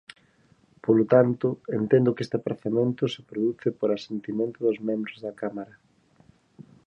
Polo 0.85 1.03
tanto, 1.13 1.47
entendo 1.79 2.13
que 2.15 2.23
este 2.25 2.35
aprazamento 2.37 3.03
se 3.13 3.21
produce 3.29 3.69
por 3.79 3.89
asentimento 3.91 4.57
dos 4.61 4.77
membros 4.89 5.17
da 5.25 5.31
Cámara. 5.41 5.75